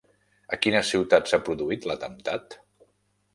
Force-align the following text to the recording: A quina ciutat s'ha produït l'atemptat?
A 0.55 0.57
quina 0.61 0.79
ciutat 0.91 1.29
s'ha 1.33 1.39
produït 1.51 1.87
l'atemptat? 1.91 2.59